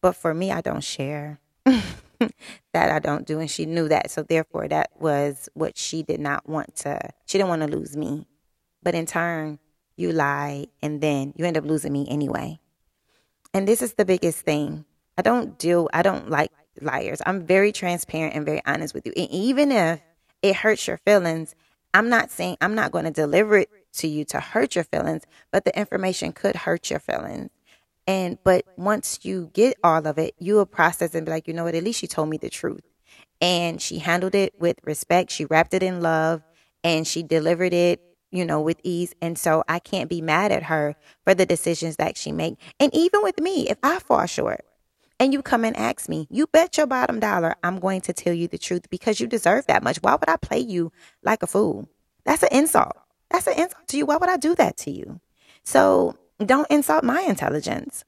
But 0.00 0.12
for 0.12 0.34
me, 0.34 0.52
I 0.52 0.60
don't 0.60 0.84
share. 0.84 1.40
that 1.64 2.90
I 2.90 2.98
don't 2.98 3.26
do. 3.26 3.40
And 3.40 3.50
she 3.50 3.66
knew 3.66 3.88
that. 3.88 4.10
So 4.10 4.22
therefore, 4.22 4.68
that 4.68 4.90
was 4.98 5.48
what 5.54 5.76
she 5.76 6.02
did 6.02 6.20
not 6.20 6.48
want 6.48 6.76
to, 6.76 7.00
she 7.26 7.38
didn't 7.38 7.48
want 7.48 7.62
to 7.62 7.68
lose 7.68 7.96
me. 7.96 8.26
But 8.82 8.94
in 8.94 9.06
turn, 9.06 9.58
you 9.96 10.12
lie 10.12 10.66
and 10.82 11.00
then 11.00 11.34
you 11.36 11.44
end 11.44 11.58
up 11.58 11.64
losing 11.64 11.92
me 11.92 12.06
anyway. 12.08 12.60
And 13.52 13.66
this 13.66 13.82
is 13.82 13.94
the 13.94 14.04
biggest 14.04 14.40
thing. 14.40 14.84
I 15.18 15.22
don't 15.22 15.58
do, 15.58 15.88
I 15.92 16.02
don't 16.02 16.30
like 16.30 16.52
liars. 16.80 17.20
I'm 17.26 17.44
very 17.44 17.72
transparent 17.72 18.34
and 18.34 18.46
very 18.46 18.62
honest 18.64 18.94
with 18.94 19.06
you. 19.06 19.12
And 19.16 19.28
even 19.30 19.72
if 19.72 20.00
it 20.42 20.56
hurts 20.56 20.86
your 20.86 20.98
feelings, 20.98 21.54
I'm 21.92 22.08
not 22.08 22.30
saying 22.30 22.56
I'm 22.60 22.74
not 22.74 22.92
going 22.92 23.04
to 23.04 23.10
deliver 23.10 23.58
it 23.58 23.70
to 23.94 24.08
you 24.08 24.24
to 24.26 24.40
hurt 24.40 24.76
your 24.76 24.84
feelings, 24.84 25.24
but 25.50 25.64
the 25.64 25.76
information 25.78 26.32
could 26.32 26.54
hurt 26.54 26.90
your 26.90 27.00
feelings. 27.00 27.50
And 28.06 28.38
but 28.44 28.64
once 28.76 29.20
you 29.22 29.50
get 29.52 29.76
all 29.84 30.06
of 30.06 30.18
it, 30.18 30.34
you 30.38 30.54
will 30.54 30.66
process 30.66 31.14
and 31.14 31.26
be 31.26 31.32
like, 31.32 31.48
you 31.48 31.54
know 31.54 31.64
what, 31.64 31.74
at 31.74 31.84
least 31.84 32.00
she 32.00 32.06
told 32.06 32.28
me 32.28 32.38
the 32.38 32.50
truth. 32.50 32.82
And 33.40 33.80
she 33.80 33.98
handled 33.98 34.34
it 34.34 34.54
with 34.58 34.78
respect. 34.84 35.30
She 35.30 35.44
wrapped 35.44 35.74
it 35.74 35.82
in 35.82 36.00
love 36.00 36.42
and 36.84 37.06
she 37.06 37.22
delivered 37.22 37.72
it 37.72 38.00
you 38.30 38.44
know, 38.44 38.60
with 38.60 38.80
ease. 38.82 39.14
And 39.20 39.38
so 39.38 39.64
I 39.68 39.78
can't 39.78 40.08
be 40.08 40.20
mad 40.20 40.52
at 40.52 40.64
her 40.64 40.96
for 41.24 41.34
the 41.34 41.46
decisions 41.46 41.96
that 41.96 42.16
she 42.16 42.32
make. 42.32 42.58
And 42.78 42.94
even 42.94 43.22
with 43.22 43.40
me, 43.40 43.68
if 43.68 43.78
I 43.82 43.98
fall 43.98 44.26
short 44.26 44.64
and 45.18 45.32
you 45.32 45.42
come 45.42 45.64
and 45.64 45.76
ask 45.76 46.08
me, 46.08 46.26
you 46.30 46.46
bet 46.46 46.76
your 46.76 46.86
bottom 46.86 47.20
dollar 47.20 47.56
I'm 47.62 47.78
going 47.78 48.00
to 48.02 48.12
tell 48.12 48.34
you 48.34 48.48
the 48.48 48.58
truth 48.58 48.88
because 48.90 49.20
you 49.20 49.26
deserve 49.26 49.66
that 49.66 49.82
much. 49.82 49.98
Why 49.98 50.12
would 50.12 50.28
I 50.28 50.36
play 50.36 50.60
you 50.60 50.92
like 51.22 51.42
a 51.42 51.46
fool? 51.46 51.88
That's 52.24 52.42
an 52.42 52.50
insult. 52.52 52.96
That's 53.30 53.46
an 53.46 53.54
insult 53.54 53.88
to 53.88 53.96
you. 53.96 54.06
Why 54.06 54.16
would 54.16 54.30
I 54.30 54.36
do 54.36 54.54
that 54.56 54.76
to 54.78 54.90
you? 54.90 55.20
So 55.62 56.16
don't 56.44 56.70
insult 56.70 57.04
my 57.04 57.20
intelligence. 57.22 58.04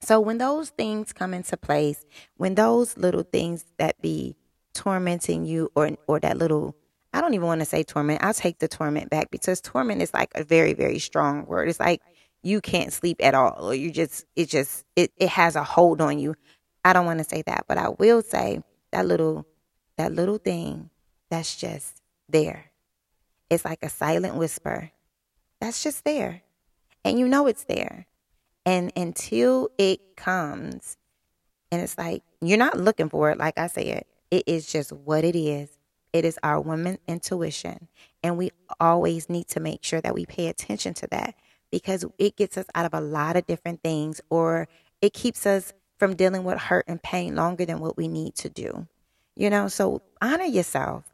So 0.00 0.20
when 0.20 0.38
those 0.38 0.70
things 0.70 1.12
come 1.12 1.34
into 1.34 1.56
place, 1.56 2.04
when 2.36 2.54
those 2.54 2.96
little 2.96 3.22
things 3.22 3.64
that 3.78 4.00
be 4.00 4.36
tormenting 4.74 5.44
you 5.44 5.70
or 5.74 5.90
or 6.06 6.20
that 6.20 6.36
little 6.36 6.76
I 7.16 7.22
don't 7.22 7.32
even 7.32 7.46
want 7.46 7.62
to 7.62 7.64
say 7.64 7.82
torment. 7.82 8.22
I'll 8.22 8.34
take 8.34 8.58
the 8.58 8.68
torment 8.68 9.08
back 9.08 9.30
because 9.30 9.62
torment 9.62 10.02
is 10.02 10.12
like 10.12 10.30
a 10.34 10.44
very, 10.44 10.74
very 10.74 10.98
strong 10.98 11.46
word. 11.46 11.66
It's 11.66 11.80
like 11.80 12.02
you 12.42 12.60
can't 12.60 12.92
sleep 12.92 13.16
at 13.20 13.34
all 13.34 13.70
or 13.70 13.74
you 13.74 13.90
just, 13.90 14.26
it 14.36 14.50
just, 14.50 14.84
it, 14.96 15.12
it 15.16 15.30
has 15.30 15.56
a 15.56 15.64
hold 15.64 16.02
on 16.02 16.18
you. 16.18 16.34
I 16.84 16.92
don't 16.92 17.06
want 17.06 17.20
to 17.20 17.24
say 17.24 17.40
that, 17.46 17.64
but 17.68 17.78
I 17.78 17.88
will 17.88 18.20
say 18.20 18.62
that 18.92 19.06
little, 19.06 19.46
that 19.96 20.12
little 20.12 20.36
thing 20.36 20.90
that's 21.30 21.56
just 21.56 22.02
there. 22.28 22.66
It's 23.48 23.64
like 23.64 23.82
a 23.82 23.88
silent 23.88 24.34
whisper 24.34 24.90
that's 25.58 25.82
just 25.82 26.04
there. 26.04 26.42
And 27.02 27.18
you 27.18 27.28
know 27.28 27.46
it's 27.46 27.64
there. 27.64 28.06
And 28.66 28.92
until 28.94 29.70
it 29.78 30.18
comes, 30.18 30.98
and 31.72 31.80
it's 31.80 31.96
like, 31.96 32.22
you're 32.42 32.58
not 32.58 32.78
looking 32.78 33.08
for 33.08 33.30
it, 33.30 33.38
like 33.38 33.56
I 33.56 33.68
said, 33.68 34.04
it 34.30 34.42
is 34.46 34.70
just 34.70 34.92
what 34.92 35.24
it 35.24 35.34
is. 35.34 35.70
It 36.16 36.24
is 36.24 36.38
our 36.42 36.58
woman 36.58 36.96
intuition. 37.06 37.88
And 38.22 38.38
we 38.38 38.52
always 38.80 39.28
need 39.28 39.48
to 39.48 39.60
make 39.60 39.84
sure 39.84 40.00
that 40.00 40.14
we 40.14 40.24
pay 40.24 40.48
attention 40.48 40.94
to 40.94 41.06
that 41.08 41.34
because 41.70 42.06
it 42.18 42.36
gets 42.36 42.56
us 42.56 42.64
out 42.74 42.86
of 42.86 42.94
a 42.94 43.02
lot 43.02 43.36
of 43.36 43.46
different 43.46 43.82
things 43.82 44.22
or 44.30 44.66
it 45.02 45.12
keeps 45.12 45.44
us 45.44 45.74
from 45.98 46.16
dealing 46.16 46.42
with 46.42 46.58
hurt 46.58 46.86
and 46.88 47.02
pain 47.02 47.36
longer 47.36 47.66
than 47.66 47.80
what 47.80 47.98
we 47.98 48.08
need 48.08 48.34
to 48.36 48.48
do. 48.48 48.86
You 49.36 49.50
know, 49.50 49.68
so 49.68 50.00
honor 50.22 50.44
yourself. 50.44 51.04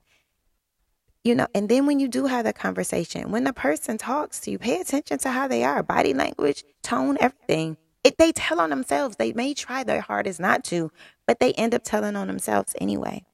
You 1.25 1.35
know, 1.35 1.49
and 1.53 1.69
then 1.69 1.87
when 1.87 1.99
you 1.99 2.07
do 2.07 2.27
have 2.27 2.45
the 2.45 2.53
conversation, 2.53 3.33
when 3.33 3.43
the 3.43 3.53
person 3.53 3.99
talks 3.99 4.39
to 4.41 4.53
you, 4.53 4.59
pay 4.59 4.81
attention 4.81 5.19
to 5.19 5.31
how 5.31 5.49
they 5.49 5.65
are, 5.65 5.83
body 5.83 6.15
language, 6.15 6.63
tone, 6.85 7.17
everything. 7.21 7.77
If 8.05 8.17
they 8.19 8.31
tell 8.31 8.61
on 8.61 8.71
themselves. 8.71 9.17
They 9.17 9.33
may 9.33 9.55
try 9.55 9.83
their 9.83 10.01
hardest 10.01 10.39
not 10.39 10.63
to, 10.65 10.93
but 11.27 11.41
they 11.41 11.53
end 11.55 11.75
up 11.75 11.83
telling 11.83 12.15
on 12.15 12.29
themselves 12.29 12.75
anyway. 12.81 13.25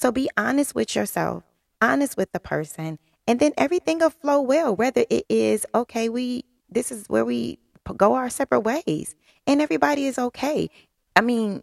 So 0.00 0.10
be 0.10 0.30
honest 0.38 0.74
with 0.74 0.96
yourself, 0.96 1.42
honest 1.82 2.16
with 2.16 2.32
the 2.32 2.40
person, 2.40 2.98
and 3.26 3.38
then 3.38 3.52
everything 3.58 3.98
will 3.98 4.08
flow 4.08 4.40
well. 4.40 4.74
Whether 4.74 5.04
it 5.10 5.26
is, 5.28 5.66
okay, 5.74 6.08
we, 6.08 6.46
this 6.70 6.90
is 6.90 7.04
where 7.08 7.24
we 7.26 7.58
go 7.96 8.14
our 8.14 8.30
separate 8.30 8.60
ways 8.60 9.14
and 9.46 9.60
everybody 9.60 10.06
is 10.06 10.18
okay. 10.18 10.70
I 11.16 11.20
mean, 11.20 11.62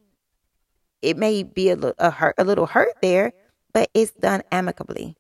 it 1.02 1.18
may 1.18 1.42
be 1.42 1.70
a, 1.70 1.78
a, 1.98 2.12
hurt, 2.12 2.36
a 2.38 2.44
little 2.44 2.68
hurt 2.68 2.94
there, 3.02 3.34
but 3.74 3.90
it's 3.96 4.12
done 4.12 4.44
amicably. 4.52 5.16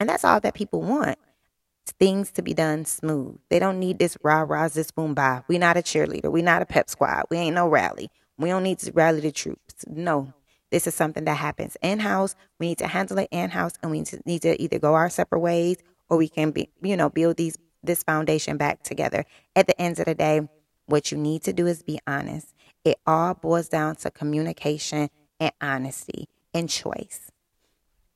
And 0.00 0.08
that's 0.08 0.24
all 0.24 0.40
that 0.40 0.54
people 0.54 0.80
want. 0.80 1.18
Things 1.98 2.30
to 2.32 2.42
be 2.42 2.54
done 2.54 2.86
smooth. 2.86 3.36
They 3.50 3.58
don't 3.58 3.78
need 3.78 3.98
this 3.98 4.16
rah 4.22 4.40
rah 4.40 4.68
this 4.68 4.90
boom 4.90 5.12
bye. 5.12 5.42
We're 5.48 5.58
not 5.58 5.76
a 5.76 5.82
cheerleader. 5.82 6.32
We're 6.32 6.42
not 6.42 6.62
a 6.62 6.66
pep 6.66 6.88
squad. 6.88 7.24
We 7.30 7.36
ain't 7.36 7.54
no 7.54 7.68
rally. 7.68 8.10
We 8.38 8.48
don't 8.48 8.62
need 8.62 8.78
to 8.80 8.92
rally 8.92 9.20
the 9.20 9.32
troops. 9.32 9.84
No, 9.86 10.32
this 10.70 10.86
is 10.86 10.94
something 10.94 11.24
that 11.24 11.36
happens 11.36 11.76
in 11.82 12.00
house. 12.00 12.34
We 12.58 12.68
need 12.68 12.78
to 12.78 12.86
handle 12.86 13.18
it 13.18 13.28
in 13.30 13.50
house, 13.50 13.74
and 13.82 13.90
we 13.90 14.04
need 14.24 14.42
to, 14.42 14.62
either 14.62 14.78
go 14.78 14.94
our 14.94 15.10
separate 15.10 15.40
ways 15.40 15.76
or 16.08 16.16
we 16.16 16.28
can 16.28 16.50
be, 16.50 16.70
you 16.82 16.96
know, 16.96 17.08
build 17.08 17.36
these 17.36 17.56
this 17.82 18.02
foundation 18.02 18.56
back 18.56 18.82
together. 18.82 19.24
At 19.54 19.68
the 19.68 19.80
end 19.80 19.98
of 20.00 20.06
the 20.06 20.14
day, 20.14 20.48
what 20.86 21.12
you 21.12 21.18
need 21.18 21.42
to 21.42 21.52
do 21.52 21.66
is 21.66 21.82
be 21.82 22.00
honest. 22.06 22.52
It 22.84 22.98
all 23.06 23.34
boils 23.34 23.68
down 23.68 23.96
to 23.96 24.10
communication 24.10 25.08
and 25.38 25.52
honesty 25.60 26.28
and 26.52 26.68
choice. 26.68 27.30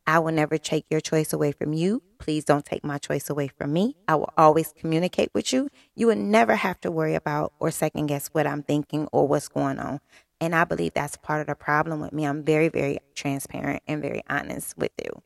I 0.06 0.18
will 0.18 0.32
never 0.32 0.58
take 0.58 0.86
your 0.90 1.00
choice 1.00 1.32
away 1.32 1.52
from 1.52 1.72
you. 1.72 2.02
Please 2.18 2.44
don't 2.44 2.64
take 2.64 2.82
my 2.82 2.98
choice 2.98 3.30
away 3.30 3.48
from 3.48 3.72
me. 3.72 3.94
I 4.08 4.16
will 4.16 4.32
always 4.36 4.72
communicate 4.76 5.30
with 5.34 5.52
you. 5.52 5.68
You 5.94 6.08
will 6.08 6.16
never 6.16 6.56
have 6.56 6.80
to 6.80 6.90
worry 6.90 7.14
about 7.14 7.52
or 7.60 7.70
second 7.70 8.06
guess 8.06 8.28
what 8.28 8.46
I'm 8.46 8.62
thinking 8.62 9.08
or 9.12 9.28
what's 9.28 9.48
going 9.48 9.78
on. 9.78 10.00
And 10.40 10.54
I 10.54 10.64
believe 10.64 10.94
that's 10.94 11.16
part 11.16 11.42
of 11.42 11.46
the 11.46 11.54
problem 11.54 12.00
with 12.00 12.12
me. 12.12 12.24
I'm 12.24 12.42
very, 12.42 12.68
very 12.68 12.98
transparent 13.14 13.82
and 13.86 14.00
very 14.00 14.22
honest 14.28 14.76
with 14.78 14.92
you. 15.02 15.22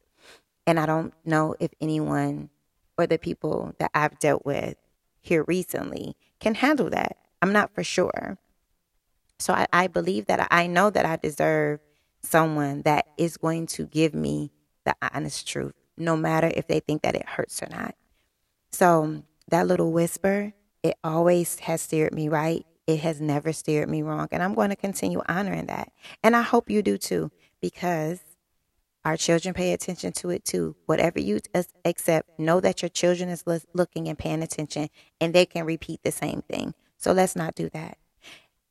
And 0.66 0.80
I 0.80 0.86
don't 0.86 1.14
know 1.24 1.54
if 1.60 1.70
anyone 1.80 2.50
or 2.98 3.06
the 3.06 3.18
people 3.18 3.74
that 3.78 3.90
I've 3.94 4.18
dealt 4.18 4.44
with 4.44 4.76
here 5.20 5.44
recently 5.46 6.16
can 6.40 6.56
handle 6.56 6.90
that. 6.90 7.16
I'm 7.40 7.52
not 7.52 7.74
for 7.74 7.84
sure. 7.84 8.38
So 9.38 9.52
I, 9.52 9.66
I 9.72 9.86
believe 9.86 10.26
that 10.26 10.48
I 10.50 10.66
know 10.66 10.90
that 10.90 11.06
I 11.06 11.16
deserve 11.16 11.80
someone 12.22 12.82
that 12.82 13.06
is 13.18 13.36
going 13.36 13.66
to 13.66 13.86
give 13.86 14.14
me 14.14 14.50
the 14.84 14.96
honest 15.12 15.46
truth, 15.46 15.74
no 15.96 16.16
matter 16.16 16.50
if 16.54 16.66
they 16.66 16.80
think 16.80 17.02
that 17.02 17.14
it 17.14 17.28
hurts 17.28 17.62
or 17.62 17.68
not. 17.70 17.94
So 18.72 19.22
that 19.48 19.66
little 19.66 19.92
whisper, 19.92 20.54
it 20.82 20.96
always 21.04 21.58
has 21.60 21.82
steered 21.82 22.14
me 22.14 22.28
right 22.28 22.66
it 22.86 23.00
has 23.00 23.20
never 23.20 23.52
steered 23.52 23.88
me 23.88 24.02
wrong. 24.02 24.28
And 24.30 24.42
I'm 24.42 24.54
going 24.54 24.70
to 24.70 24.76
continue 24.76 25.22
honoring 25.28 25.66
that. 25.66 25.92
And 26.22 26.36
I 26.36 26.42
hope 26.42 26.70
you 26.70 26.82
do 26.82 26.98
too, 26.98 27.30
because 27.60 28.20
our 29.04 29.16
children 29.16 29.54
pay 29.54 29.72
attention 29.72 30.12
to 30.14 30.30
it 30.30 30.44
too. 30.44 30.76
Whatever 30.86 31.20
you 31.20 31.40
accept, 31.84 32.38
know 32.38 32.60
that 32.60 32.82
your 32.82 32.88
children 32.88 33.28
is 33.28 33.44
looking 33.74 34.08
and 34.08 34.18
paying 34.18 34.42
attention 34.42 34.88
and 35.20 35.34
they 35.34 35.46
can 35.46 35.66
repeat 35.66 36.02
the 36.02 36.12
same 36.12 36.42
thing. 36.48 36.74
So 36.96 37.12
let's 37.12 37.36
not 37.36 37.54
do 37.54 37.68
that. 37.70 37.98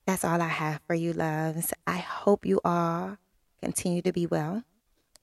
that's 0.06 0.26
all 0.26 0.42
I 0.42 0.48
have 0.48 0.82
for 0.88 0.96
you, 0.96 1.14
loves. 1.14 1.74
I 1.88 1.98
hope 1.98 2.46
you 2.46 2.60
all 2.66 3.18
continue 3.62 4.02
to 4.02 4.12
be 4.12 4.26
well. 4.26 4.64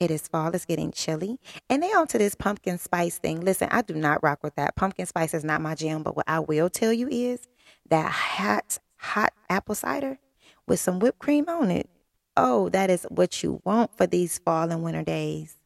It 0.00 0.10
is 0.10 0.26
fall, 0.26 0.50
it's 0.54 0.64
getting 0.64 0.92
chilly. 0.92 1.38
And 1.68 1.82
they 1.82 1.92
onto 1.92 2.16
this 2.16 2.34
pumpkin 2.34 2.78
spice 2.78 3.18
thing. 3.18 3.42
Listen, 3.42 3.68
I 3.70 3.82
do 3.82 3.94
not 3.94 4.22
rock 4.22 4.42
with 4.42 4.54
that. 4.56 4.74
Pumpkin 4.74 5.04
spice 5.04 5.34
is 5.34 5.44
not 5.44 5.60
my 5.60 5.74
jam, 5.74 6.02
but 6.02 6.16
what 6.16 6.24
I 6.26 6.40
will 6.40 6.70
tell 6.70 6.92
you 6.92 7.06
is 7.08 7.46
that 7.90 8.10
hot, 8.10 8.78
hot 8.96 9.34
apple 9.50 9.74
cider 9.74 10.18
with 10.66 10.80
some 10.80 11.00
whipped 11.00 11.18
cream 11.18 11.44
on 11.48 11.70
it. 11.70 11.90
Oh, 12.34 12.70
that 12.70 12.88
is 12.88 13.04
what 13.10 13.42
you 13.42 13.60
want 13.62 13.94
for 13.94 14.06
these 14.06 14.38
fall 14.38 14.70
and 14.70 14.82
winter 14.82 15.02
days. 15.02 15.56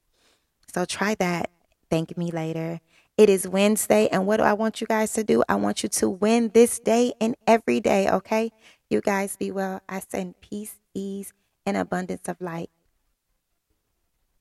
So 0.75 0.85
try 0.85 1.15
that. 1.21 1.51
Thank 1.89 2.19
me 2.19 2.33
later. 2.33 2.81
It 3.17 3.31
is 3.31 3.47
Wednesday, 3.47 4.09
and 4.09 4.27
what 4.27 4.39
do 4.39 4.43
I 4.43 4.55
want 4.55 4.81
you 4.81 4.89
guys 4.89 5.13
to 5.13 5.23
do? 5.23 5.45
I 5.49 5.55
want 5.55 5.85
you 5.85 5.89
to 5.91 6.11
win 6.11 6.51
this 6.53 6.81
day 6.81 7.13
and 7.21 7.37
every 7.47 7.79
day, 7.79 8.11
okay? 8.11 8.51
You 8.91 9.01
guys 9.01 9.37
be 9.37 9.53
well. 9.53 9.81
I 9.89 10.01
send 10.01 10.41
peace, 10.41 10.81
ease, 10.95 11.33
and 11.65 11.77
abundance 11.77 12.29
of 12.29 12.41
light 12.41 12.71